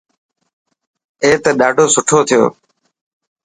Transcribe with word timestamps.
اي 1.23 1.31
ته 1.43 1.49
ڏاڌو 1.59 1.85
سٺو 1.95 2.19
ٿيو. 2.27 2.43